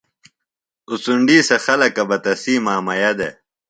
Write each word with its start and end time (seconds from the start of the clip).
اُڅنڈی 0.89 1.37
سے 1.47 1.55
خلکہ 1.65 2.03
بہ 2.09 2.17
تسی 2.23 2.55
مامئیہ 2.65 3.11
دےۡ 3.17 3.33